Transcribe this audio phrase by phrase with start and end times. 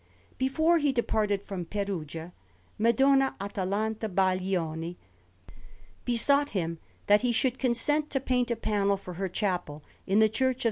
[0.39, 2.33] Before he departed from Perugia,
[2.79, 4.95] Madonna Atalanta Baglioni
[6.05, 10.27] besought him that he should consent to paint a panel for her chapel in the
[10.27, 10.59] Church of S.